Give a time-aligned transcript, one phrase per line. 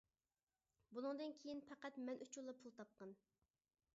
[0.97, 3.15] بۇنىڭدىن كېيىن پەقەت مەن ئۈچۈنلا پۇل تاپقىن!